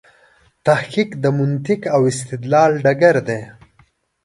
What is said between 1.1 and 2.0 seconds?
د منطق